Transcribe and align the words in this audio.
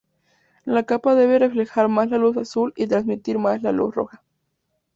La 0.65 0.81
capa 0.81 1.13
debe 1.13 1.37
reflejar 1.37 1.87
más 1.87 2.09
la 2.09 2.17
luz 2.17 2.35
azul 2.35 2.73
y 2.75 2.87
transmitir 2.87 3.37
más 3.37 3.61
la 3.61 3.71
luz 3.71 3.93
roja. 3.93 4.23